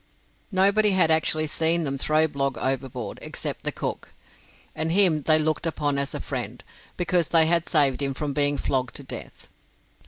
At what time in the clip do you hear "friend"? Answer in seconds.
6.19-6.63